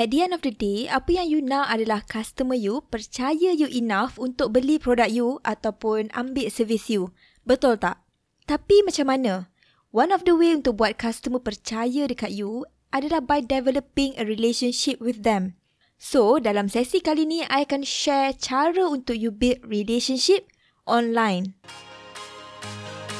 At 0.00 0.16
the 0.16 0.24
end 0.24 0.32
of 0.32 0.40
the 0.40 0.48
day, 0.48 0.88
apa 0.88 1.12
yang 1.12 1.28
you 1.28 1.40
nak 1.44 1.68
adalah 1.68 2.00
customer 2.00 2.56
you 2.56 2.80
percaya 2.88 3.52
you 3.52 3.68
enough 3.68 4.16
untuk 4.16 4.56
beli 4.56 4.80
produk 4.80 5.12
you 5.12 5.44
ataupun 5.44 6.08
ambil 6.16 6.48
servis 6.48 6.88
you. 6.88 7.12
Betul 7.44 7.76
tak? 7.76 8.00
Tapi 8.48 8.80
macam 8.80 9.12
mana? 9.12 9.52
One 9.92 10.08
of 10.08 10.24
the 10.24 10.32
way 10.32 10.56
untuk 10.56 10.80
buat 10.80 10.96
customer 10.96 11.36
percaya 11.36 12.08
dekat 12.08 12.32
you 12.32 12.64
adalah 12.96 13.20
by 13.20 13.44
developing 13.44 14.16
a 14.16 14.24
relationship 14.24 15.04
with 15.04 15.20
them. 15.20 15.60
So, 16.00 16.40
dalam 16.40 16.72
sesi 16.72 17.04
kali 17.04 17.28
ni, 17.28 17.44
I 17.44 17.68
akan 17.68 17.84
share 17.84 18.32
cara 18.32 18.88
untuk 18.88 19.20
you 19.20 19.28
build 19.28 19.60
relationship 19.68 20.48
online. 20.88 21.60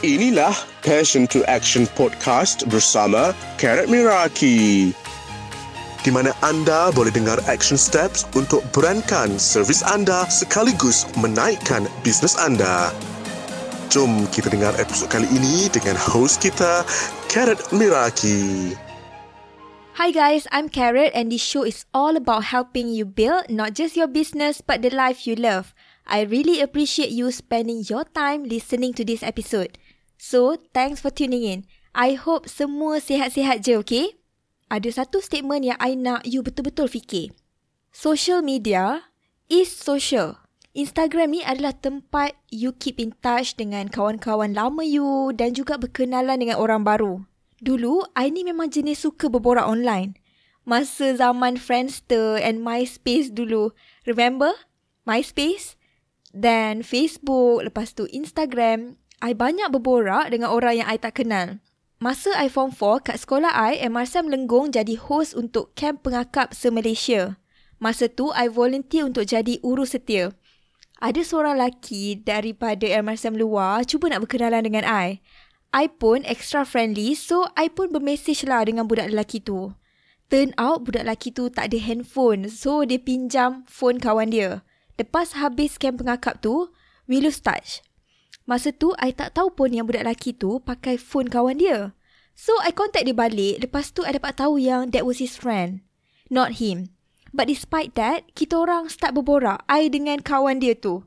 Inilah 0.00 0.56
Passion 0.80 1.28
to 1.28 1.44
Action 1.44 1.84
Podcast 1.92 2.64
bersama 2.72 3.36
Karat 3.60 3.92
Miraki 3.92 4.96
di 6.00 6.08
mana 6.08 6.32
anda 6.40 6.88
boleh 6.96 7.12
dengar 7.12 7.36
action 7.44 7.76
steps 7.76 8.24
untuk 8.32 8.64
berankan 8.72 9.36
servis 9.36 9.84
anda 9.84 10.24
sekaligus 10.32 11.04
menaikkan 11.20 11.84
bisnes 12.00 12.40
anda. 12.40 12.88
Jom 13.90 14.24
kita 14.30 14.48
dengar 14.54 14.72
episod 14.78 15.10
kali 15.10 15.26
ini 15.34 15.66
dengan 15.68 15.98
host 15.98 16.38
kita, 16.40 16.86
Karat 17.26 17.58
Miraki. 17.74 18.72
Hi 19.98 20.08
guys, 20.14 20.48
I'm 20.48 20.72
Carrot 20.72 21.12
and 21.12 21.28
this 21.28 21.44
show 21.44 21.66
is 21.66 21.84
all 21.92 22.16
about 22.16 22.54
helping 22.54 22.88
you 22.88 23.04
build 23.04 23.50
not 23.52 23.76
just 23.76 23.98
your 23.98 24.08
business 24.08 24.64
but 24.64 24.80
the 24.80 24.88
life 24.88 25.26
you 25.26 25.36
love. 25.36 25.76
I 26.08 26.24
really 26.24 26.62
appreciate 26.62 27.12
you 27.12 27.28
spending 27.34 27.84
your 27.84 28.08
time 28.08 28.48
listening 28.48 28.96
to 28.96 29.04
this 29.04 29.20
episode. 29.20 29.76
So, 30.16 30.56
thanks 30.72 31.02
for 31.02 31.10
tuning 31.10 31.44
in. 31.44 31.68
I 31.90 32.14
hope 32.14 32.46
semua 32.46 33.02
sihat-sihat 33.02 33.66
je, 33.66 33.74
okay? 33.82 34.19
Ada 34.70 34.86
satu 34.86 35.18
statement 35.18 35.66
yang 35.66 35.78
I 35.82 35.98
nak 35.98 36.22
you 36.22 36.46
betul-betul 36.46 36.86
fikir. 36.86 37.34
Social 37.90 38.38
media 38.38 39.10
is 39.50 39.66
social. 39.66 40.38
Instagram 40.70 41.34
ni 41.34 41.42
adalah 41.42 41.74
tempat 41.74 42.38
you 42.54 42.70
keep 42.70 43.02
in 43.02 43.10
touch 43.18 43.58
dengan 43.58 43.90
kawan-kawan 43.90 44.54
lama 44.54 44.86
you 44.86 45.34
dan 45.34 45.58
juga 45.58 45.74
berkenalan 45.74 46.38
dengan 46.38 46.62
orang 46.62 46.86
baru. 46.86 47.26
Dulu, 47.58 48.06
I 48.14 48.30
ni 48.30 48.46
memang 48.46 48.70
jenis 48.70 49.02
suka 49.02 49.26
berborak 49.26 49.66
online. 49.66 50.14
Masa 50.62 51.18
zaman 51.18 51.58
Friendster 51.58 52.38
and 52.38 52.62
MySpace 52.62 53.34
dulu. 53.34 53.74
Remember? 54.06 54.54
MySpace? 55.02 55.74
Then 56.30 56.86
Facebook, 56.86 57.66
lepas 57.66 57.90
tu 57.98 58.06
Instagram. 58.06 58.94
I 59.18 59.34
banyak 59.34 59.74
berborak 59.74 60.30
dengan 60.30 60.54
orang 60.54 60.80
yang 60.80 60.88
I 60.88 60.96
tak 61.02 61.18
kenal. 61.18 61.58
Masa 62.00 62.32
I 62.32 62.48
Form 62.48 62.72
4, 62.72 63.12
kat 63.12 63.20
sekolah 63.20 63.52
I, 63.52 63.76
MRSM 63.84 64.32
Lenggong 64.32 64.72
jadi 64.72 64.96
host 64.96 65.36
untuk 65.36 65.76
camp 65.76 66.00
pengakap 66.00 66.56
se-Malaysia. 66.56 67.36
Masa 67.76 68.08
tu, 68.08 68.32
I 68.32 68.48
volunteer 68.48 69.04
untuk 69.04 69.28
jadi 69.28 69.60
urus 69.60 69.92
setia. 69.92 70.32
Ada 70.96 71.20
seorang 71.20 71.60
lelaki 71.60 72.16
daripada 72.16 72.88
MRSM 72.88 73.36
luar 73.36 73.84
cuba 73.84 74.08
nak 74.08 74.24
berkenalan 74.24 74.64
dengan 74.64 74.88
I. 74.88 75.20
I 75.76 75.92
pun 75.92 76.24
extra 76.24 76.64
friendly, 76.64 77.12
so 77.12 77.52
I 77.52 77.68
pun 77.68 77.92
bermesej 77.92 78.48
lah 78.48 78.64
dengan 78.64 78.88
budak 78.88 79.12
lelaki 79.12 79.44
tu. 79.44 79.76
Turn 80.32 80.56
out 80.56 80.88
budak 80.88 81.04
lelaki 81.04 81.36
tu 81.36 81.52
tak 81.52 81.68
ada 81.68 81.76
handphone, 81.84 82.48
so 82.48 82.80
dia 82.80 82.96
pinjam 82.96 83.68
phone 83.68 84.00
kawan 84.00 84.32
dia. 84.32 84.64
Lepas 84.96 85.36
habis 85.36 85.76
camp 85.76 86.00
pengakap 86.00 86.40
tu, 86.40 86.72
we 87.04 87.20
lose 87.20 87.44
touch. 87.44 87.84
Masa 88.50 88.74
tu, 88.74 88.90
I 88.98 89.14
tak 89.14 89.38
tahu 89.38 89.54
pun 89.54 89.70
yang 89.70 89.86
budak 89.86 90.02
lelaki 90.02 90.34
tu 90.34 90.58
pakai 90.58 90.98
phone 90.98 91.30
kawan 91.30 91.62
dia. 91.62 91.94
So, 92.34 92.50
I 92.66 92.74
contact 92.74 93.06
dia 93.06 93.14
balik. 93.14 93.62
Lepas 93.62 93.94
tu, 93.94 94.02
I 94.02 94.10
dapat 94.10 94.42
tahu 94.42 94.58
yang 94.58 94.90
that 94.90 95.06
was 95.06 95.22
his 95.22 95.38
friend. 95.38 95.86
Not 96.26 96.58
him. 96.58 96.90
But 97.30 97.46
despite 97.46 97.94
that, 97.94 98.26
kita 98.34 98.58
orang 98.58 98.90
start 98.90 99.14
berborak. 99.14 99.62
I 99.70 99.86
dengan 99.86 100.18
kawan 100.18 100.58
dia 100.58 100.74
tu. 100.74 101.06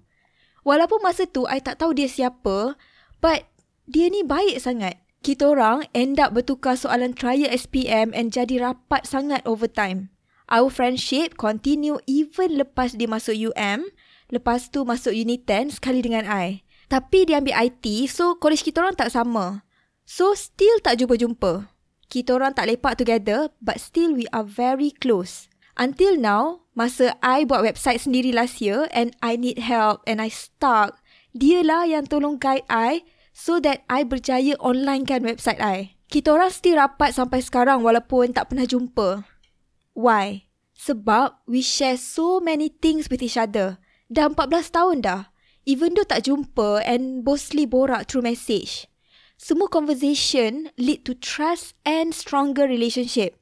Walaupun 0.64 1.04
masa 1.04 1.28
tu, 1.28 1.44
I 1.52 1.60
tak 1.60 1.84
tahu 1.84 1.92
dia 1.92 2.08
siapa. 2.08 2.80
But, 3.20 3.52
dia 3.92 4.08
ni 4.08 4.24
baik 4.24 4.64
sangat. 4.64 5.04
Kita 5.20 5.52
orang 5.52 5.84
end 5.92 6.24
up 6.24 6.32
bertukar 6.32 6.80
soalan 6.80 7.12
trial 7.12 7.52
SPM 7.52 8.16
and 8.16 8.32
jadi 8.32 8.72
rapat 8.72 9.04
sangat 9.04 9.44
over 9.44 9.68
time. 9.68 10.16
Our 10.48 10.72
friendship 10.72 11.36
continue 11.36 12.00
even 12.08 12.56
lepas 12.56 12.96
dia 12.96 13.12
masuk 13.12 13.36
UM. 13.36 13.92
Lepas 14.32 14.72
tu 14.72 14.88
masuk 14.88 15.12
Unit 15.12 15.44
10 15.44 15.76
sekali 15.76 16.00
dengan 16.00 16.24
I. 16.24 16.63
Tapi 16.92 17.28
dia 17.28 17.40
ambil 17.40 17.56
IT, 17.56 18.12
so 18.12 18.36
college 18.40 18.64
kita 18.66 18.84
orang 18.84 18.98
tak 18.98 19.12
sama. 19.12 19.64
So 20.04 20.36
still 20.36 20.84
tak 20.84 21.00
jumpa-jumpa. 21.00 21.72
Kita 22.12 22.36
orang 22.38 22.54
tak 22.54 22.70
lepak 22.70 23.00
together, 23.00 23.50
but 23.64 23.80
still 23.80 24.14
we 24.14 24.28
are 24.36 24.46
very 24.46 24.94
close. 24.94 25.50
Until 25.74 26.22
now, 26.22 26.70
masa 26.78 27.18
I 27.26 27.50
buat 27.50 27.66
website 27.66 28.06
sendiri 28.06 28.30
last 28.30 28.62
year 28.62 28.86
and 28.94 29.18
I 29.26 29.40
need 29.40 29.58
help 29.58 30.06
and 30.06 30.22
I 30.22 30.30
stuck, 30.30 31.02
dialah 31.34 31.90
yang 31.90 32.06
tolong 32.06 32.38
guide 32.38 32.68
I 32.70 33.02
so 33.34 33.58
that 33.66 33.82
I 33.90 34.06
berjaya 34.06 34.54
online 34.62 35.10
kan 35.10 35.26
website 35.26 35.58
I. 35.58 35.98
Kita 36.14 36.30
orang 36.30 36.54
still 36.54 36.78
rapat 36.78 37.18
sampai 37.18 37.42
sekarang 37.42 37.82
walaupun 37.82 38.38
tak 38.38 38.54
pernah 38.54 38.70
jumpa. 38.70 39.26
Why? 39.98 40.46
Sebab 40.78 41.42
we 41.50 41.66
share 41.66 41.98
so 41.98 42.38
many 42.38 42.70
things 42.70 43.10
with 43.10 43.26
each 43.26 43.40
other. 43.40 43.82
Dah 44.14 44.30
14 44.30 44.70
tahun 44.70 45.02
dah 45.02 45.33
even 45.64 45.96
though 45.96 46.08
tak 46.08 46.28
jumpa 46.28 46.84
and 46.84 47.24
mostly 47.24 47.64
borak 47.64 48.08
through 48.08 48.24
message. 48.24 48.88
Semua 49.40 49.68
conversation 49.68 50.72
lead 50.80 51.04
to 51.04 51.12
trust 51.18 51.76
and 51.84 52.16
stronger 52.16 52.64
relationship. 52.64 53.36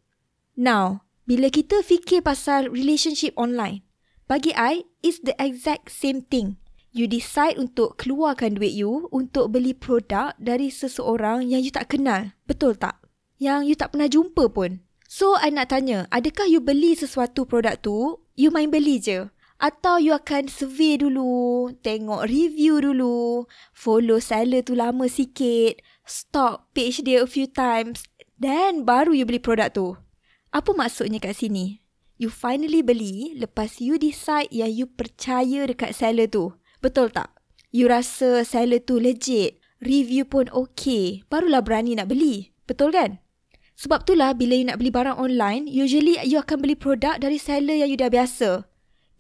Now, 0.57 1.05
bila 1.29 1.53
kita 1.53 1.85
fikir 1.85 2.25
pasal 2.25 2.73
relationship 2.73 3.37
online, 3.37 3.85
bagi 4.25 4.55
I, 4.57 4.87
it's 5.05 5.21
the 5.21 5.37
exact 5.37 5.93
same 5.93 6.25
thing. 6.25 6.57
You 6.91 7.07
decide 7.07 7.55
untuk 7.55 8.01
keluarkan 8.01 8.59
duit 8.59 8.75
you 8.75 9.07
untuk 9.15 9.55
beli 9.55 9.71
produk 9.71 10.35
dari 10.35 10.67
seseorang 10.67 11.47
yang 11.47 11.63
you 11.63 11.71
tak 11.71 11.93
kenal. 11.95 12.35
Betul 12.43 12.75
tak? 12.75 12.99
Yang 13.39 13.61
you 13.71 13.75
tak 13.79 13.95
pernah 13.95 14.11
jumpa 14.11 14.51
pun. 14.51 14.83
So, 15.07 15.35
I 15.39 15.51
nak 15.51 15.71
tanya, 15.71 16.07
adakah 16.11 16.47
you 16.47 16.63
beli 16.63 16.95
sesuatu 16.95 17.43
produk 17.43 17.79
tu, 17.79 18.19
you 18.35 18.51
main 18.51 18.71
beli 18.71 18.99
je? 18.99 19.27
Atau 19.61 20.01
you 20.01 20.17
akan 20.17 20.49
survey 20.49 20.97
dulu, 20.97 21.69
tengok 21.85 22.25
review 22.25 22.81
dulu, 22.81 23.45
follow 23.77 24.17
seller 24.17 24.65
tu 24.65 24.73
lama 24.73 25.05
sikit, 25.05 25.77
stalk 26.01 26.65
page 26.73 27.05
dia 27.05 27.21
a 27.21 27.29
few 27.29 27.45
times, 27.45 28.09
then 28.41 28.81
baru 28.81 29.13
you 29.13 29.21
beli 29.21 29.37
produk 29.37 29.69
tu. 29.69 29.93
Apa 30.49 30.73
maksudnya 30.73 31.21
kat 31.21 31.37
sini? 31.37 31.77
You 32.17 32.33
finally 32.33 32.81
beli 32.81 33.37
lepas 33.37 33.77
you 33.77 34.01
decide 34.01 34.49
yang 34.49 34.73
you 34.73 34.89
percaya 34.89 35.69
dekat 35.69 35.93
seller 35.93 36.25
tu. 36.25 36.57
Betul 36.81 37.13
tak? 37.13 37.29
You 37.69 37.85
rasa 37.85 38.41
seller 38.41 38.81
tu 38.81 38.97
legit, 38.97 39.61
review 39.77 40.25
pun 40.25 40.49
okay, 40.49 41.21
barulah 41.29 41.61
berani 41.61 42.01
nak 42.01 42.09
beli. 42.09 42.49
Betul 42.65 42.97
kan? 42.97 43.21
Sebab 43.77 44.09
itulah 44.09 44.33
bila 44.33 44.57
you 44.57 44.65
nak 44.65 44.81
beli 44.81 44.89
barang 44.89 45.21
online, 45.21 45.69
usually 45.69 46.17
you 46.25 46.41
akan 46.41 46.65
beli 46.65 46.73
produk 46.73 47.21
dari 47.21 47.37
seller 47.37 47.77
yang 47.77 47.93
you 47.93 47.97
dah 48.01 48.09
biasa. 48.09 48.65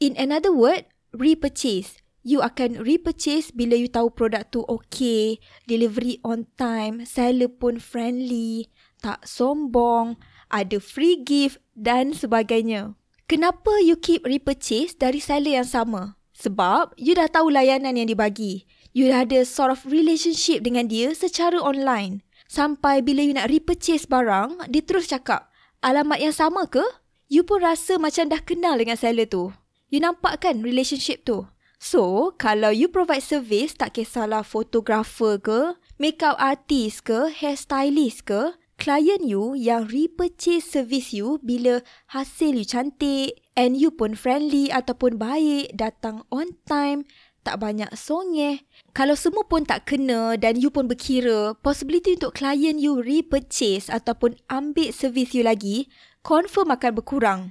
In 0.01 0.17
another 0.17 0.49
word, 0.49 0.89
repurchase. 1.13 2.01
You 2.25 2.41
akan 2.41 2.81
repurchase 2.81 3.53
bila 3.53 3.77
you 3.77 3.85
tahu 3.85 4.09
produk 4.09 4.49
tu 4.49 4.65
okay, 4.65 5.37
delivery 5.69 6.17
on 6.25 6.49
time, 6.57 7.05
seller 7.05 7.45
pun 7.45 7.77
friendly, 7.77 8.73
tak 8.97 9.21
sombong, 9.29 10.17
ada 10.49 10.81
free 10.81 11.21
gift 11.21 11.61
dan 11.77 12.17
sebagainya. 12.17 12.97
Kenapa 13.29 13.77
you 13.77 13.93
keep 13.93 14.25
repurchase 14.25 14.97
dari 14.97 15.21
seller 15.21 15.61
yang 15.61 15.69
sama? 15.69 16.17
Sebab 16.33 16.97
you 16.97 17.13
dah 17.13 17.29
tahu 17.29 17.53
layanan 17.53 17.93
yang 17.93 18.09
dibagi. 18.09 18.65
You 18.97 19.13
dah 19.13 19.21
ada 19.21 19.45
sort 19.45 19.69
of 19.69 19.85
relationship 19.85 20.65
dengan 20.65 20.89
dia 20.89 21.13
secara 21.13 21.61
online. 21.61 22.25
Sampai 22.49 23.05
bila 23.05 23.21
you 23.21 23.37
nak 23.37 23.53
repurchase 23.53 24.09
barang, 24.09 24.65
dia 24.65 24.81
terus 24.81 25.13
cakap, 25.13 25.53
alamat 25.85 26.17
yang 26.25 26.33
sama 26.33 26.65
ke? 26.65 26.81
You 27.29 27.45
pun 27.45 27.61
rasa 27.61 28.01
macam 28.01 28.33
dah 28.33 28.41
kenal 28.41 28.81
dengan 28.81 28.97
seller 28.97 29.29
tu. 29.29 29.53
You 29.91 29.99
nampak 29.99 30.47
kan 30.47 30.63
relationship 30.63 31.27
tu? 31.27 31.51
So, 31.75 32.31
kalau 32.39 32.71
you 32.71 32.87
provide 32.87 33.27
service, 33.27 33.75
tak 33.75 33.99
kisahlah 33.99 34.47
fotografer 34.47 35.35
ke, 35.35 35.75
makeup 35.99 36.39
artist 36.39 37.03
ke, 37.03 37.27
hairstylist 37.27 38.23
ke, 38.23 38.55
klien 38.79 39.19
you 39.19 39.51
yang 39.51 39.91
repurchase 39.91 40.63
service 40.63 41.11
you 41.11 41.43
bila 41.43 41.83
hasil 42.15 42.55
you 42.55 42.63
cantik 42.63 43.43
and 43.59 43.75
you 43.75 43.91
pun 43.91 44.15
friendly 44.15 44.71
ataupun 44.71 45.19
baik, 45.19 45.75
datang 45.75 46.23
on 46.31 46.55
time, 46.63 47.03
tak 47.43 47.59
banyak 47.59 47.91
songeh. 47.91 48.63
Kalau 48.95 49.19
semua 49.19 49.43
pun 49.43 49.67
tak 49.67 49.91
kena 49.91 50.39
dan 50.39 50.55
you 50.55 50.71
pun 50.71 50.87
berkira 50.87 51.51
possibility 51.59 52.15
untuk 52.15 52.39
klien 52.39 52.79
you 52.79 53.03
repurchase 53.03 53.91
ataupun 53.91 54.39
ambil 54.47 54.95
service 54.95 55.35
you 55.35 55.43
lagi, 55.43 55.91
confirm 56.23 56.71
akan 56.71 56.91
berkurang. 56.95 57.41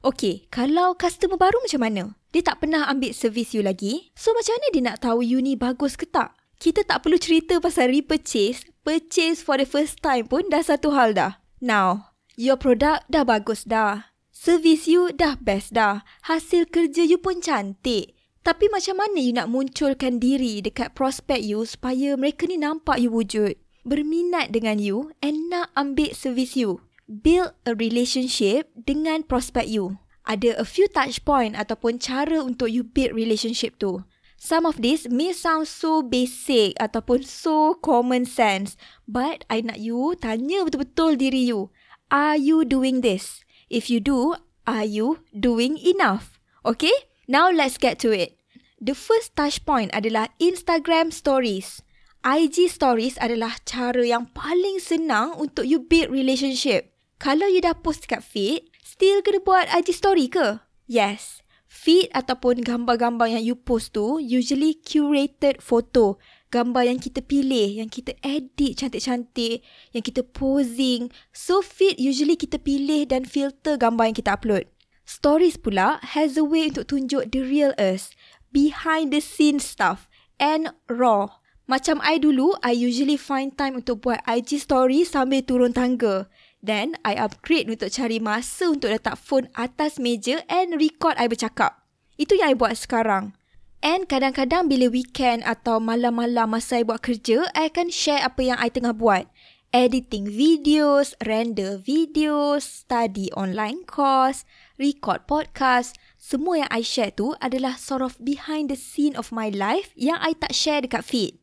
Okay, 0.00 0.48
kalau 0.48 0.96
customer 0.96 1.36
baru 1.36 1.60
macam 1.60 1.84
mana? 1.84 2.02
Dia 2.32 2.40
tak 2.40 2.64
pernah 2.64 2.88
ambil 2.88 3.12
servis 3.12 3.52
you 3.52 3.60
lagi. 3.60 4.08
So 4.16 4.32
macam 4.32 4.56
mana 4.56 4.66
dia 4.72 4.82
nak 4.88 4.98
tahu 5.04 5.20
you 5.20 5.44
ni 5.44 5.60
bagus 5.60 5.92
ke 5.92 6.08
tak? 6.08 6.32
Kita 6.56 6.88
tak 6.88 7.04
perlu 7.04 7.20
cerita 7.20 7.60
pasal 7.60 7.92
repurchase. 7.92 8.64
Purchase 8.80 9.44
for 9.44 9.60
the 9.60 9.68
first 9.68 10.00
time 10.00 10.24
pun 10.24 10.48
dah 10.48 10.64
satu 10.64 10.96
hal 10.96 11.12
dah. 11.12 11.44
Now, 11.60 12.16
your 12.40 12.56
product 12.56 13.12
dah 13.12 13.28
bagus 13.28 13.68
dah. 13.68 14.08
Servis 14.32 14.88
you 14.88 15.12
dah 15.12 15.36
best 15.36 15.76
dah. 15.76 16.00
Hasil 16.24 16.72
kerja 16.72 17.04
you 17.04 17.20
pun 17.20 17.44
cantik. 17.44 18.16
Tapi 18.40 18.72
macam 18.72 19.04
mana 19.04 19.20
you 19.20 19.36
nak 19.36 19.52
munculkan 19.52 20.16
diri 20.16 20.64
dekat 20.64 20.96
prospek 20.96 21.44
you 21.44 21.68
supaya 21.68 22.16
mereka 22.16 22.48
ni 22.48 22.56
nampak 22.56 22.96
you 22.96 23.12
wujud, 23.12 23.52
berminat 23.84 24.48
dengan 24.48 24.80
you 24.80 25.12
and 25.20 25.52
nak 25.52 25.68
ambil 25.76 26.08
servis 26.16 26.56
you? 26.56 26.80
Build 27.10 27.58
a 27.66 27.74
relationship 27.74 28.70
dengan 28.78 29.26
prospek 29.26 29.66
you. 29.66 29.98
Ada 30.30 30.54
a 30.54 30.62
few 30.62 30.86
touch 30.86 31.26
point 31.26 31.58
ataupun 31.58 31.98
cara 31.98 32.38
untuk 32.38 32.70
you 32.70 32.86
build 32.86 33.18
relationship 33.18 33.82
tu. 33.82 34.06
Some 34.38 34.62
of 34.62 34.78
this 34.78 35.10
may 35.10 35.34
sound 35.34 35.66
so 35.66 36.06
basic 36.06 36.78
ataupun 36.78 37.26
so 37.26 37.74
common 37.82 38.30
sense. 38.30 38.78
But 39.10 39.42
I 39.50 39.58
nak 39.66 39.82
you 39.82 40.14
tanya 40.22 40.62
betul-betul 40.62 41.18
diri 41.18 41.50
you. 41.50 41.74
Are 42.14 42.38
you 42.38 42.62
doing 42.62 43.02
this? 43.02 43.42
If 43.66 43.90
you 43.90 43.98
do, 43.98 44.38
are 44.62 44.86
you 44.86 45.26
doing 45.34 45.82
enough? 45.82 46.38
Okay? 46.62 46.94
Now 47.26 47.50
let's 47.50 47.74
get 47.74 47.98
to 48.06 48.14
it. 48.14 48.38
The 48.78 48.94
first 48.94 49.34
touch 49.34 49.66
point 49.66 49.90
adalah 49.90 50.30
Instagram 50.38 51.10
Stories. 51.10 51.82
IG 52.22 52.70
Stories 52.70 53.18
adalah 53.18 53.58
cara 53.66 54.06
yang 54.06 54.30
paling 54.30 54.78
senang 54.78 55.34
untuk 55.42 55.66
you 55.66 55.82
build 55.82 56.14
relationship. 56.14 56.89
Kalau 57.20 57.46
you 57.46 57.60
dah 57.60 57.76
post 57.76 58.08
dekat 58.08 58.24
feed, 58.24 58.72
still 58.80 59.20
kena 59.20 59.44
buat 59.44 59.68
IG 59.68 59.92
Story 59.92 60.32
ke? 60.32 60.64
Yes 60.88 61.40
feed 61.70 62.10
ataupun 62.10 62.66
gambar-gambar 62.66 63.30
yang 63.30 63.46
you 63.46 63.54
post 63.54 63.94
tu 63.94 64.18
usually 64.18 64.74
curated 64.82 65.62
photo. 65.62 66.18
Gambar 66.50 66.90
yang 66.90 66.98
kita 66.98 67.22
pilih, 67.22 67.78
yang 67.78 67.86
kita 67.86 68.18
edit 68.26 68.74
cantik-cantik, 68.74 69.62
yang 69.94 70.02
kita 70.02 70.26
posing. 70.26 71.14
So 71.30 71.62
feed 71.62 72.02
usually 72.02 72.34
kita 72.34 72.58
pilih 72.58 73.06
dan 73.06 73.22
filter 73.22 73.78
gambar 73.78 74.10
yang 74.10 74.18
kita 74.18 74.34
upload. 74.34 74.66
Stories 75.06 75.54
pula 75.54 76.02
has 76.18 76.34
a 76.34 76.42
way 76.42 76.66
untuk 76.74 76.90
tunjuk 76.90 77.30
the 77.30 77.46
real 77.46 77.70
us, 77.78 78.10
behind 78.50 79.14
the 79.14 79.22
scene 79.22 79.62
stuff 79.62 80.10
and 80.42 80.74
raw. 80.90 81.30
Macam 81.70 82.02
I 82.02 82.18
dulu, 82.18 82.58
I 82.66 82.74
usually 82.74 83.14
find 83.14 83.54
time 83.54 83.78
untuk 83.78 84.02
buat 84.02 84.18
IG 84.26 84.58
story 84.58 85.06
sambil 85.06 85.46
turun 85.46 85.70
tangga. 85.70 86.26
Then, 86.60 87.00
I 87.08 87.16
upgrade 87.16 87.72
untuk 87.72 87.88
cari 87.88 88.20
masa 88.20 88.76
untuk 88.76 88.92
letak 88.92 89.16
phone 89.16 89.48
atas 89.56 89.96
meja 89.96 90.44
and 90.52 90.76
record 90.76 91.16
I 91.16 91.24
bercakap. 91.24 91.80
Itu 92.20 92.36
yang 92.36 92.52
I 92.52 92.56
buat 92.56 92.76
sekarang. 92.76 93.32
And 93.80 94.04
kadang-kadang 94.04 94.68
bila 94.68 94.92
weekend 94.92 95.40
atau 95.48 95.80
malam-malam 95.80 96.52
masa 96.52 96.80
I 96.80 96.84
buat 96.84 97.00
kerja, 97.00 97.48
I 97.56 97.72
akan 97.72 97.88
share 97.88 98.20
apa 98.20 98.44
yang 98.44 98.60
I 98.60 98.68
tengah 98.68 98.92
buat. 98.92 99.24
Editing 99.72 100.28
videos, 100.28 101.16
render 101.24 101.80
videos, 101.80 102.84
study 102.84 103.32
online 103.32 103.88
course, 103.88 104.44
record 104.76 105.24
podcast. 105.24 105.96
Semua 106.20 106.66
yang 106.66 106.70
I 106.74 106.84
share 106.84 107.16
tu 107.16 107.32
adalah 107.40 107.80
sort 107.80 108.04
of 108.04 108.20
behind 108.20 108.68
the 108.68 108.76
scene 108.76 109.16
of 109.16 109.32
my 109.32 109.48
life 109.48 109.96
yang 109.96 110.20
I 110.20 110.36
tak 110.36 110.52
share 110.52 110.84
dekat 110.84 111.08
feed. 111.08 111.40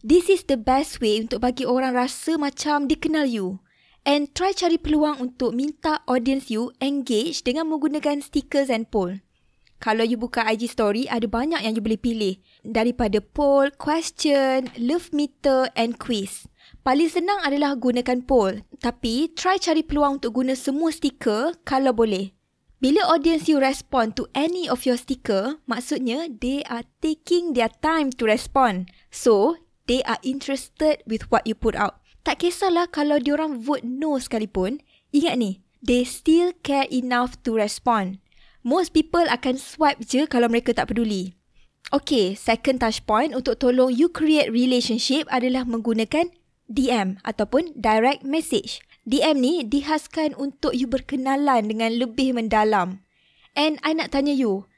This 0.00 0.32
is 0.32 0.48
the 0.48 0.56
best 0.56 1.04
way 1.04 1.20
untuk 1.20 1.44
bagi 1.44 1.68
orang 1.68 1.92
rasa 1.92 2.40
macam 2.40 2.88
dikenal 2.88 3.28
you. 3.28 3.60
And 4.06 4.30
try 4.34 4.54
cari 4.54 4.78
peluang 4.78 5.18
untuk 5.18 5.54
minta 5.54 6.02
audience 6.06 6.50
you 6.50 6.74
engage 6.78 7.42
dengan 7.42 7.70
menggunakan 7.70 8.22
stickers 8.22 8.70
and 8.70 8.90
poll. 8.92 9.18
Kalau 9.78 10.02
you 10.02 10.18
buka 10.18 10.42
IG 10.42 10.74
story, 10.74 11.06
ada 11.06 11.30
banyak 11.30 11.62
yang 11.62 11.78
you 11.78 11.82
boleh 11.82 12.02
pilih. 12.02 12.34
Daripada 12.66 13.22
poll, 13.22 13.70
question, 13.78 14.66
love 14.74 15.14
meter 15.14 15.70
and 15.78 16.02
quiz. 16.02 16.50
Paling 16.82 17.06
senang 17.06 17.38
adalah 17.46 17.78
gunakan 17.78 18.26
poll. 18.26 18.66
Tapi, 18.82 19.30
try 19.38 19.54
cari 19.62 19.86
peluang 19.86 20.18
untuk 20.18 20.42
guna 20.42 20.58
semua 20.58 20.90
stiker 20.90 21.54
kalau 21.62 21.94
boleh. 21.94 22.34
Bila 22.78 23.06
audience 23.10 23.50
you 23.50 23.58
respond 23.58 24.14
to 24.14 24.26
any 24.38 24.70
of 24.70 24.86
your 24.86 24.98
sticker, 24.98 25.58
maksudnya 25.66 26.30
they 26.30 26.62
are 26.66 26.86
taking 27.02 27.54
their 27.54 27.70
time 27.82 28.10
to 28.14 28.26
respond. 28.26 28.90
So, 29.10 29.58
they 29.90 30.02
are 30.06 30.18
interested 30.22 31.02
with 31.06 31.26
what 31.30 31.46
you 31.46 31.58
put 31.58 31.74
out. 31.74 31.97
Tak 32.26 32.42
kisahlah 32.44 32.90
kalau 32.90 33.18
diorang 33.22 33.58
vote 33.62 33.86
no 33.86 34.18
sekalipun, 34.18 34.82
ingat 35.14 35.38
ni, 35.38 35.62
they 35.82 36.02
still 36.02 36.54
care 36.66 36.86
enough 36.90 37.38
to 37.46 37.54
respond. 37.54 38.18
Most 38.66 38.90
people 38.92 39.24
akan 39.24 39.56
swipe 39.56 40.02
je 40.02 40.26
kalau 40.26 40.50
mereka 40.50 40.74
tak 40.74 40.90
peduli. 40.90 41.38
Okay, 41.88 42.36
second 42.36 42.84
touch 42.84 43.00
point 43.08 43.32
untuk 43.32 43.56
tolong 43.62 43.88
you 43.88 44.12
create 44.12 44.52
relationship 44.52 45.24
adalah 45.32 45.64
menggunakan 45.64 46.28
DM 46.68 47.16
ataupun 47.24 47.72
direct 47.72 48.28
message. 48.28 48.84
DM 49.08 49.40
ni 49.40 49.54
dihaskan 49.64 50.36
untuk 50.36 50.76
you 50.76 50.84
berkenalan 50.84 51.64
dengan 51.64 51.96
lebih 51.96 52.36
mendalam. 52.36 53.00
And 53.56 53.80
I 53.80 53.96
nak 53.96 54.12
tanya 54.12 54.36
you, 54.36 54.68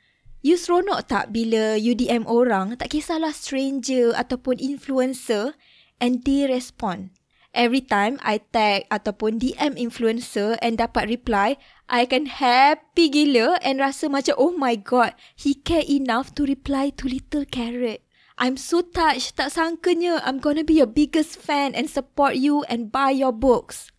you 0.46 0.54
seronok 0.54 1.10
tak 1.10 1.34
bila 1.34 1.74
you 1.74 1.98
DM 1.98 2.30
orang, 2.30 2.78
tak 2.78 2.94
kisahlah 2.94 3.34
stranger 3.34 4.14
ataupun 4.14 4.62
influencer 4.62 5.58
and 5.98 6.22
they 6.22 6.46
respond? 6.46 7.10
Every 7.50 7.82
time 7.82 8.22
I 8.22 8.38
tag 8.54 8.86
ataupun 8.94 9.42
DM 9.42 9.74
influencer 9.74 10.54
and 10.62 10.78
dapat 10.78 11.10
reply, 11.10 11.58
I 11.90 12.06
akan 12.06 12.38
happy 12.38 13.10
gila 13.10 13.58
and 13.66 13.82
rasa 13.82 14.06
macam 14.06 14.38
oh 14.38 14.54
my 14.54 14.78
god, 14.78 15.18
he 15.34 15.58
care 15.58 15.82
enough 15.82 16.30
to 16.38 16.46
reply 16.46 16.94
to 17.02 17.10
little 17.10 17.42
carrot. 17.42 18.06
I'm 18.38 18.54
so 18.54 18.86
touched, 18.86 19.34
tak 19.34 19.50
sangkanya 19.50 20.22
I'm 20.22 20.38
gonna 20.38 20.62
be 20.62 20.78
your 20.78 20.88
biggest 20.88 21.42
fan 21.42 21.74
and 21.74 21.90
support 21.90 22.38
you 22.38 22.62
and 22.70 22.94
buy 22.94 23.10
your 23.10 23.34
books. 23.34 23.90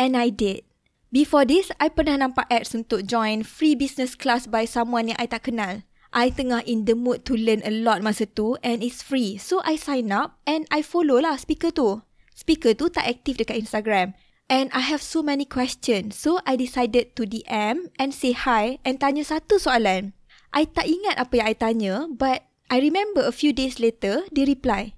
And 0.00 0.16
I 0.16 0.32
did. 0.32 0.64
Before 1.12 1.44
this, 1.44 1.68
I 1.76 1.92
pernah 1.92 2.24
nampak 2.24 2.48
ads 2.48 2.72
untuk 2.72 3.04
join 3.04 3.44
free 3.44 3.76
business 3.76 4.16
class 4.16 4.48
by 4.48 4.64
someone 4.64 5.12
yang 5.12 5.20
I 5.20 5.28
tak 5.28 5.44
kenal. 5.44 5.84
I 6.08 6.32
tengah 6.32 6.64
in 6.64 6.88
the 6.88 6.96
mood 6.96 7.28
to 7.28 7.36
learn 7.36 7.60
a 7.68 7.72
lot 7.84 8.00
masa 8.00 8.24
tu 8.24 8.56
and 8.64 8.80
it's 8.80 9.04
free. 9.04 9.36
So 9.36 9.60
I 9.60 9.76
sign 9.76 10.08
up 10.08 10.40
and 10.48 10.64
I 10.72 10.80
follow 10.80 11.20
lah 11.20 11.36
speaker 11.36 11.68
tu 11.68 12.07
speaker 12.38 12.78
tu 12.78 12.86
tak 12.86 13.10
aktif 13.10 13.34
dekat 13.42 13.58
Instagram. 13.58 14.14
And 14.46 14.70
I 14.70 14.86
have 14.86 15.02
so 15.02 15.20
many 15.20 15.44
questions. 15.44 16.14
So 16.14 16.38
I 16.46 16.54
decided 16.54 17.18
to 17.18 17.26
DM 17.26 17.90
and 17.98 18.14
say 18.14 18.32
hi 18.32 18.78
and 18.86 19.02
tanya 19.02 19.26
satu 19.26 19.58
soalan. 19.58 20.14
I 20.54 20.64
tak 20.70 20.86
ingat 20.86 21.18
apa 21.18 21.34
yang 21.42 21.46
I 21.50 21.54
tanya 21.58 21.94
but 22.08 22.46
I 22.70 22.78
remember 22.78 23.26
a 23.26 23.34
few 23.34 23.50
days 23.50 23.82
later 23.82 24.24
dia 24.32 24.46
reply. 24.46 24.96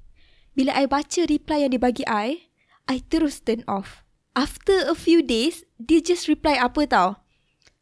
Bila 0.54 0.76
I 0.76 0.86
baca 0.86 1.26
reply 1.26 1.64
yang 1.66 1.72
dia 1.74 1.82
bagi 1.82 2.04
I, 2.06 2.50
I 2.86 3.02
terus 3.08 3.42
turn 3.42 3.64
off. 3.66 4.02
After 4.34 4.86
a 4.86 4.94
few 4.94 5.22
days, 5.26 5.66
dia 5.78 5.98
just 5.98 6.30
reply 6.30 6.54
apa 6.58 6.86
tau? 6.86 7.18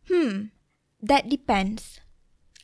Hmm, 0.08 0.52
that 1.04 1.28
depends. 1.28 2.00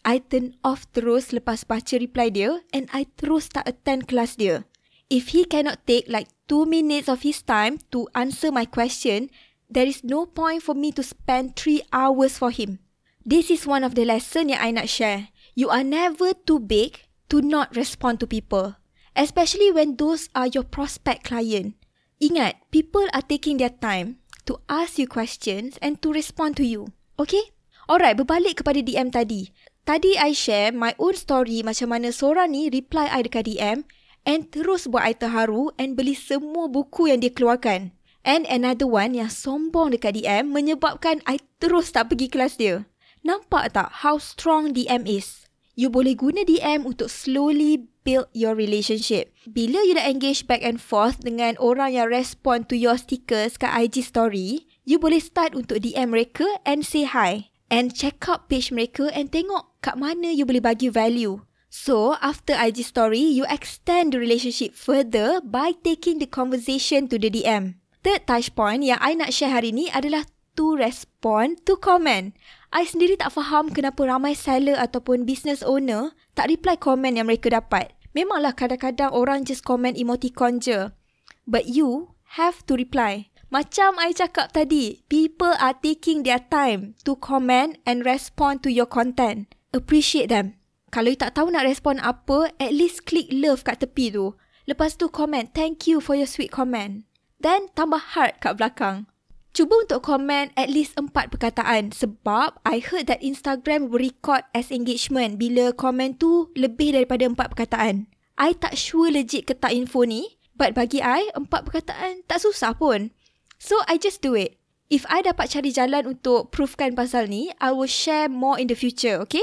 I 0.04 0.20
turn 0.20 0.56
off 0.60 0.84
terus 0.92 1.32
lepas 1.32 1.64
baca 1.64 1.96
reply 1.96 2.28
dia 2.28 2.60
and 2.76 2.88
I 2.92 3.08
terus 3.16 3.48
tak 3.48 3.64
attend 3.64 4.08
kelas 4.08 4.36
dia. 4.36 4.68
If 5.08 5.32
he 5.32 5.48
cannot 5.48 5.84
take 5.88 6.08
like 6.08 6.32
two 6.48 6.66
minutes 6.66 7.08
of 7.08 7.22
his 7.22 7.42
time 7.42 7.78
to 7.92 8.08
answer 8.14 8.52
my 8.52 8.64
question, 8.64 9.30
there 9.68 9.86
is 9.86 10.04
no 10.04 10.26
point 10.26 10.62
for 10.62 10.74
me 10.74 10.92
to 10.92 11.02
spend 11.02 11.56
three 11.56 11.82
hours 11.92 12.36
for 12.38 12.50
him. 12.50 12.78
This 13.24 13.50
is 13.50 13.66
one 13.66 13.84
of 13.84 13.96
the 13.96 14.04
lesson 14.04 14.52
yang 14.52 14.60
I 14.60 14.70
nak 14.70 14.88
share. 14.88 15.32
You 15.56 15.72
are 15.72 15.84
never 15.84 16.36
too 16.36 16.60
big 16.60 17.08
to 17.32 17.40
not 17.40 17.72
respond 17.72 18.20
to 18.20 18.28
people. 18.28 18.76
Especially 19.16 19.70
when 19.70 19.96
those 19.96 20.28
are 20.34 20.50
your 20.50 20.66
prospect 20.66 21.24
client. 21.24 21.78
Ingat, 22.20 22.60
people 22.68 23.06
are 23.14 23.24
taking 23.24 23.56
their 23.56 23.72
time 23.72 24.20
to 24.44 24.60
ask 24.68 24.98
you 24.98 25.08
questions 25.08 25.78
and 25.80 26.02
to 26.02 26.12
respond 26.12 26.58
to 26.60 26.66
you. 26.66 26.92
Okay? 27.16 27.54
Alright, 27.88 28.18
berbalik 28.18 28.60
kepada 28.60 28.82
DM 28.84 29.08
tadi. 29.08 29.54
Tadi 29.84 30.16
I 30.16 30.32
share 30.32 30.72
my 30.72 30.96
own 30.96 31.12
story 31.16 31.60
macam 31.60 31.92
mana 31.92 32.08
seorang 32.12 32.52
ni 32.52 32.72
reply 32.72 33.08
I 33.08 33.20
dekat 33.24 33.44
DM 33.48 33.84
and 34.28 34.48
terus 34.50 34.88
buat 34.88 35.04
I 35.04 35.14
terharu 35.16 35.72
and 35.76 35.96
beli 35.96 36.16
semua 36.16 36.68
buku 36.68 37.12
yang 37.12 37.20
dia 37.20 37.32
keluarkan. 37.32 37.92
And 38.24 38.48
another 38.48 38.88
one 38.88 39.12
yang 39.12 39.28
sombong 39.28 39.92
dekat 39.92 40.24
DM 40.24 40.48
menyebabkan 40.48 41.20
I 41.28 41.44
terus 41.60 41.92
tak 41.92 42.12
pergi 42.12 42.32
kelas 42.32 42.56
dia. 42.56 42.88
Nampak 43.20 43.76
tak 43.76 44.04
how 44.04 44.16
strong 44.16 44.72
DM 44.72 45.04
is? 45.04 45.44
You 45.76 45.92
boleh 45.92 46.16
guna 46.16 46.44
DM 46.44 46.88
untuk 46.88 47.12
slowly 47.12 47.90
build 48.04 48.30
your 48.32 48.56
relationship. 48.56 49.32
Bila 49.48 49.82
you 49.84 49.96
dah 49.96 50.06
engage 50.06 50.48
back 50.48 50.64
and 50.64 50.80
forth 50.80 51.20
dengan 51.24 51.58
orang 51.60 51.96
yang 51.96 52.08
respond 52.08 52.68
to 52.70 52.76
your 52.78 52.94
stickers 52.94 53.60
kat 53.60 53.72
IG 53.72 54.04
story, 54.04 54.68
you 54.86 55.00
boleh 55.00 55.18
start 55.18 55.56
untuk 55.56 55.82
DM 55.82 56.12
mereka 56.14 56.46
and 56.64 56.86
say 56.86 57.04
hi. 57.04 57.52
And 57.72 57.90
check 57.90 58.22
out 58.28 58.46
page 58.46 58.70
mereka 58.70 59.10
and 59.10 59.32
tengok 59.32 59.80
kat 59.82 59.98
mana 59.98 60.30
you 60.30 60.46
boleh 60.46 60.62
bagi 60.62 60.92
value. 60.92 61.42
So, 61.74 62.14
after 62.22 62.54
IG 62.54 62.86
story, 62.86 63.18
you 63.34 63.42
extend 63.50 64.14
the 64.14 64.22
relationship 64.22 64.78
further 64.78 65.42
by 65.42 65.74
taking 65.74 66.22
the 66.22 66.30
conversation 66.30 67.10
to 67.10 67.18
the 67.18 67.26
DM. 67.26 67.82
Third 68.06 68.30
touch 68.30 68.54
point 68.54 68.86
yang 68.86 69.02
I 69.02 69.18
nak 69.18 69.34
share 69.34 69.50
hari 69.50 69.74
ni 69.74 69.90
adalah 69.90 70.22
to 70.54 70.78
respond 70.78 71.66
to 71.66 71.74
comment. 71.74 72.38
I 72.70 72.86
sendiri 72.86 73.18
tak 73.18 73.34
faham 73.34 73.74
kenapa 73.74 74.06
ramai 74.06 74.38
seller 74.38 74.78
ataupun 74.78 75.26
business 75.26 75.66
owner 75.66 76.14
tak 76.38 76.54
reply 76.54 76.78
komen 76.78 77.18
yang 77.18 77.26
mereka 77.26 77.50
dapat. 77.50 77.90
Memanglah 78.14 78.54
kadang-kadang 78.54 79.10
orang 79.10 79.42
just 79.42 79.66
komen 79.66 79.98
emoticon 79.98 80.62
je. 80.62 80.94
But 81.42 81.66
you 81.66 82.14
have 82.38 82.62
to 82.70 82.78
reply. 82.78 83.34
Macam 83.50 83.98
I 83.98 84.14
cakap 84.14 84.54
tadi, 84.54 85.02
people 85.10 85.58
are 85.58 85.74
taking 85.74 86.22
their 86.22 86.38
time 86.38 86.94
to 87.02 87.18
comment 87.18 87.82
and 87.82 88.06
respond 88.06 88.62
to 88.62 88.70
your 88.70 88.86
content. 88.86 89.50
Appreciate 89.74 90.30
them. 90.30 90.54
Kalau 90.94 91.10
you 91.10 91.18
tak 91.18 91.34
tahu 91.34 91.50
nak 91.50 91.66
respond 91.66 91.98
apa, 92.06 92.54
at 92.62 92.70
least 92.70 93.02
click 93.02 93.26
love 93.34 93.66
kat 93.66 93.82
tepi 93.82 94.14
tu. 94.14 94.38
Lepas 94.70 94.94
tu 94.94 95.10
comment, 95.10 95.42
thank 95.50 95.90
you 95.90 95.98
for 95.98 96.14
your 96.14 96.30
sweet 96.30 96.54
comment. 96.54 97.02
Then 97.42 97.66
tambah 97.74 98.14
heart 98.14 98.38
kat 98.38 98.62
belakang. 98.62 99.10
Cuba 99.50 99.74
untuk 99.82 100.06
komen 100.06 100.54
at 100.54 100.70
least 100.70 100.94
empat 100.94 101.34
perkataan 101.34 101.90
sebab 101.90 102.62
I 102.62 102.78
heard 102.78 103.10
that 103.10 103.26
Instagram 103.26 103.90
record 103.90 104.46
as 104.54 104.70
engagement 104.70 105.34
bila 105.34 105.74
komen 105.74 106.14
tu 106.14 106.54
lebih 106.54 106.94
daripada 106.94 107.26
empat 107.26 107.50
perkataan. 107.50 108.06
I 108.38 108.54
tak 108.54 108.78
sure 108.78 109.10
legit 109.10 109.50
ke 109.50 109.54
tak 109.58 109.74
info 109.74 110.06
ni 110.06 110.38
but 110.54 110.78
bagi 110.78 111.02
I 111.02 111.26
empat 111.34 111.66
perkataan 111.66 112.22
tak 112.30 112.38
susah 112.38 112.78
pun. 112.78 113.10
So 113.58 113.82
I 113.90 113.98
just 113.98 114.22
do 114.22 114.38
it. 114.38 114.62
If 114.94 115.02
I 115.10 115.26
dapat 115.26 115.50
cari 115.50 115.74
jalan 115.74 116.06
untuk 116.18 116.54
proofkan 116.54 116.94
pasal 116.94 117.26
ni, 117.26 117.50
I 117.58 117.74
will 117.74 117.90
share 117.90 118.30
more 118.30 118.62
in 118.62 118.70
the 118.70 118.78
future, 118.78 119.18
okay? 119.26 119.42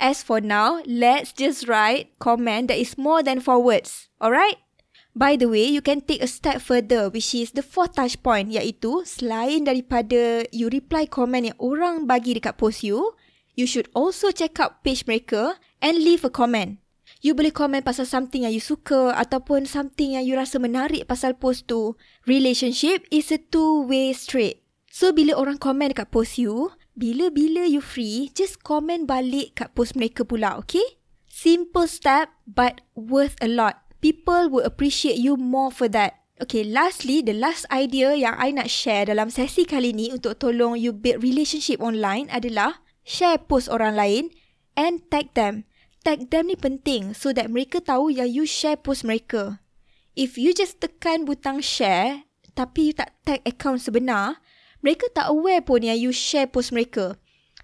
As 0.00 0.24
for 0.24 0.40
now, 0.40 0.80
let's 0.88 1.36
just 1.36 1.68
write 1.68 2.16
comment 2.16 2.72
that 2.72 2.80
is 2.80 2.96
more 2.96 3.20
than 3.20 3.36
four 3.36 3.60
words. 3.60 4.08
Alright? 4.16 4.56
By 5.12 5.36
the 5.36 5.44
way, 5.44 5.68
you 5.68 5.84
can 5.84 6.00
take 6.00 6.24
a 6.24 6.30
step 6.30 6.64
further 6.64 7.12
which 7.12 7.36
is 7.36 7.52
the 7.52 7.60
fourth 7.60 8.00
touch 8.00 8.16
point 8.24 8.48
iaitu 8.48 9.04
selain 9.04 9.68
daripada 9.68 10.48
you 10.56 10.72
reply 10.72 11.04
comment 11.04 11.52
yang 11.52 11.58
orang 11.60 12.08
bagi 12.08 12.32
dekat 12.32 12.56
post 12.56 12.80
you, 12.80 13.12
you 13.60 13.68
should 13.68 13.92
also 13.92 14.32
check 14.32 14.56
out 14.56 14.80
page 14.80 15.04
mereka 15.04 15.60
and 15.84 16.00
leave 16.00 16.24
a 16.24 16.32
comment. 16.32 16.80
You 17.20 17.36
boleh 17.36 17.52
komen 17.52 17.84
pasal 17.84 18.08
something 18.08 18.48
yang 18.48 18.56
you 18.56 18.64
suka 18.64 19.12
ataupun 19.12 19.68
something 19.68 20.16
yang 20.16 20.24
you 20.24 20.32
rasa 20.32 20.56
menarik 20.56 21.04
pasal 21.04 21.36
post 21.36 21.68
tu. 21.68 21.92
Relationship 22.24 23.04
is 23.12 23.28
a 23.28 23.36
two-way 23.36 24.16
street. 24.16 24.64
So, 24.88 25.12
bila 25.12 25.36
orang 25.36 25.60
komen 25.60 25.92
dekat 25.92 26.08
post 26.08 26.40
you, 26.40 26.72
bila-bila 26.98 27.66
you 27.66 27.82
free, 27.82 28.30
just 28.32 28.62
komen 28.62 29.06
balik 29.06 29.58
kat 29.58 29.74
post 29.74 29.94
mereka 29.94 30.26
pula, 30.26 30.58
okay? 30.58 30.98
Simple 31.30 31.86
step 31.86 32.30
but 32.46 32.82
worth 32.98 33.38
a 33.40 33.48
lot. 33.48 33.80
People 34.00 34.48
will 34.48 34.64
appreciate 34.66 35.20
you 35.20 35.36
more 35.36 35.70
for 35.70 35.86
that. 35.92 36.20
Okay, 36.40 36.64
lastly, 36.64 37.20
the 37.20 37.36
last 37.36 37.68
idea 37.68 38.16
yang 38.16 38.32
I 38.40 38.48
nak 38.56 38.72
share 38.72 39.04
dalam 39.04 39.28
sesi 39.28 39.68
kali 39.68 39.92
ni 39.92 40.08
untuk 40.08 40.40
tolong 40.40 40.80
you 40.80 40.96
build 40.96 41.20
relationship 41.20 41.76
online 41.84 42.32
adalah 42.32 42.80
share 43.04 43.36
post 43.36 43.68
orang 43.68 43.92
lain 43.92 44.32
and 44.72 45.04
tag 45.12 45.36
them 45.36 45.68
tag 46.00 46.32
them 46.32 46.48
ni 46.48 46.56
penting 46.56 47.12
so 47.12 47.32
that 47.32 47.52
mereka 47.52 47.80
tahu 47.84 48.08
yang 48.08 48.28
you 48.28 48.48
share 48.48 48.76
post 48.76 49.04
mereka. 49.04 49.60
If 50.16 50.40
you 50.40 50.56
just 50.56 50.80
tekan 50.80 51.28
butang 51.28 51.60
share 51.60 52.24
tapi 52.56 52.92
you 52.92 52.94
tak 52.96 53.14
tag 53.24 53.40
account 53.46 53.84
sebenar, 53.84 54.40
mereka 54.80 55.08
tak 55.12 55.28
aware 55.28 55.60
pun 55.60 55.84
yang 55.84 55.96
you 56.00 56.12
share 56.12 56.48
post 56.48 56.72
mereka. 56.72 57.16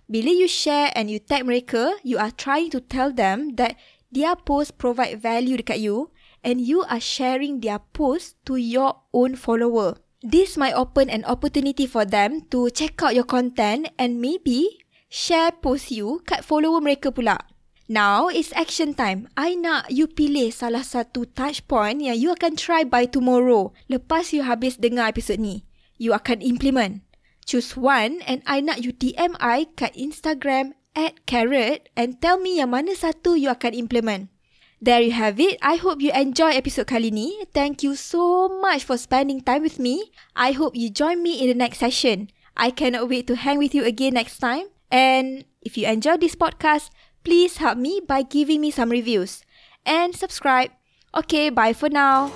Bila 0.07 0.31
you 0.31 0.47
share 0.47 0.95
and 0.95 1.11
you 1.11 1.19
tag 1.19 1.43
mereka, 1.43 1.99
you 2.07 2.21
are 2.21 2.31
trying 2.31 2.71
to 2.71 2.79
tell 2.79 3.11
them 3.11 3.59
that 3.59 3.75
their 4.15 4.39
post 4.39 4.79
provide 4.79 5.19
value 5.19 5.59
dekat 5.59 5.83
you 5.83 6.15
and 6.47 6.63
you 6.63 6.87
are 6.87 7.03
sharing 7.03 7.59
their 7.59 7.83
post 7.91 8.39
to 8.47 8.55
your 8.55 9.03
own 9.11 9.35
follower. 9.35 9.99
This 10.23 10.55
might 10.55 10.79
open 10.79 11.11
an 11.11 11.27
opportunity 11.27 11.85
for 11.91 12.07
them 12.07 12.47
to 12.55 12.71
check 12.71 13.03
out 13.03 13.19
your 13.19 13.27
content 13.27 13.91
and 13.99 14.23
maybe 14.23 14.87
share 15.11 15.51
post 15.51 15.91
you 15.91 16.23
kat 16.23 16.47
follower 16.47 16.79
mereka 16.79 17.11
pula. 17.11 17.43
Now, 17.87 18.27
it's 18.27 18.51
action 18.59 18.99
time. 18.99 19.31
I 19.39 19.55
nak 19.55 19.95
you 19.95 20.11
pilih 20.11 20.51
salah 20.51 20.83
satu 20.83 21.31
touch 21.31 21.63
point 21.71 22.03
yang 22.03 22.19
you 22.19 22.35
akan 22.35 22.59
try 22.59 22.83
by 22.83 23.07
tomorrow. 23.07 23.71
Lepas 23.87 24.35
you 24.35 24.43
habis 24.43 24.83
dengar 24.83 25.15
episod 25.15 25.39
ni. 25.39 25.63
You 25.95 26.11
akan 26.11 26.43
implement. 26.43 27.06
Choose 27.47 27.79
one 27.79 28.21
and 28.27 28.43
I 28.43 28.59
nak 28.59 28.83
you 28.83 28.91
DM 28.91 29.39
I 29.39 29.71
kat 29.79 29.95
Instagram 29.95 30.75
at 30.99 31.23
carrot 31.31 31.87
and 31.95 32.19
tell 32.19 32.43
me 32.43 32.59
yang 32.59 32.75
mana 32.75 32.99
satu 32.99 33.39
you 33.39 33.55
akan 33.55 33.71
implement. 33.73 34.35
There 34.83 35.01
you 35.01 35.15
have 35.15 35.41
it. 35.41 35.57
I 35.63 35.81
hope 35.81 36.03
you 36.03 36.13
enjoy 36.13 36.53
episod 36.53 36.91
kali 36.91 37.09
ni. 37.15 37.47
Thank 37.55 37.87
you 37.87 37.97
so 37.97 38.51
much 38.61 38.85
for 38.85 39.01
spending 39.01 39.41
time 39.41 39.65
with 39.65 39.81
me. 39.81 40.13
I 40.37 40.53
hope 40.53 40.77
you 40.77 40.93
join 40.93 41.23
me 41.23 41.41
in 41.41 41.49
the 41.49 41.57
next 41.57 41.81
session. 41.81 42.29
I 42.59 42.75
cannot 42.75 43.09
wait 43.09 43.31
to 43.31 43.39
hang 43.39 43.57
with 43.63 43.73
you 43.73 43.87
again 43.87 44.19
next 44.19 44.43
time. 44.43 44.69
And 44.91 45.49
if 45.63 45.79
you 45.79 45.87
enjoy 45.87 46.19
this 46.19 46.37
podcast, 46.37 46.91
please 47.25 47.57
help 47.57 47.79
me 47.79 48.03
by 48.05 48.21
giving 48.27 48.61
me 48.61 48.75
some 48.75 48.91
reviews 48.91 49.47
and 49.87 50.13
subscribe. 50.13 50.75
Okay, 51.15 51.49
bye 51.49 51.73
for 51.73 51.89
now. 51.89 52.29